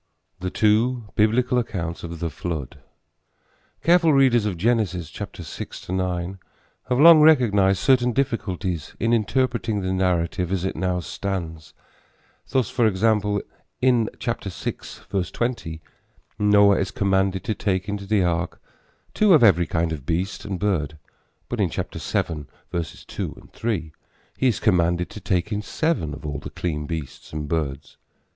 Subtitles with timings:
[0.39, 2.79] THE TWO BIBLICAL ACCOUNTS OF THE FLOOD.
[3.83, 6.39] Careful readers of Genesis 6 9
[6.89, 11.75] have long recognized certain difficulties in interpreting the narrative as it now stands.
[12.49, 13.43] Thus, for example,
[13.79, 15.81] in 6:20
[16.39, 18.59] Noah is commanded to take into the ark
[19.13, 20.97] two of every kind of beast and bird;
[21.47, 23.91] but in 7:2, 3
[24.35, 27.97] he is commanded to take in seven of all the clean beasts and birds.